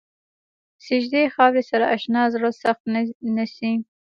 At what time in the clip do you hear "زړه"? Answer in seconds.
2.33-2.49